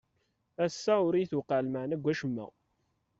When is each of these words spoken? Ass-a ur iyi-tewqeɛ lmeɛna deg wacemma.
Ass-a 0.65 0.93
ur 1.07 1.13
iyi-tewqeɛ 1.15 1.61
lmeɛna 1.65 1.95
deg 1.97 2.03
wacemma. 2.05 2.45